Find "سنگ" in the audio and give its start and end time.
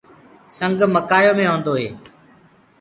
0.57-0.79